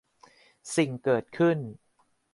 [0.75, 1.57] สิ่งเกิดขึ้น